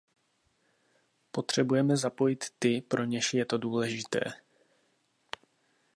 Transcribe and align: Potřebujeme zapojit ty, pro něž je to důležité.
Potřebujeme 1.31 1.97
zapojit 1.97 2.43
ty, 2.59 2.81
pro 2.81 3.03
něž 3.05 3.33
je 3.33 3.45
to 3.45 3.57
důležité. 3.57 4.19